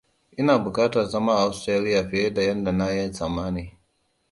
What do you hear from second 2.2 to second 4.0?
da yadda na yi tsammani.